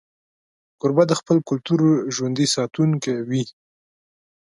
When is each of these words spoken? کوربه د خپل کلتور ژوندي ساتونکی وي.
کوربه 0.79 1.03
د 1.07 1.13
خپل 1.19 1.37
کلتور 1.49 1.79
ژوندي 2.15 2.47
ساتونکی 2.55 3.13
وي. 3.29 3.43